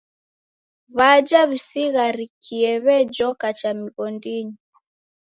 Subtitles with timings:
[0.97, 4.57] W'aja w'isigharikie w'ejoka cha mighondinyi.